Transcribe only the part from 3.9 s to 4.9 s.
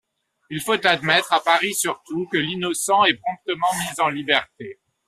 en liberté.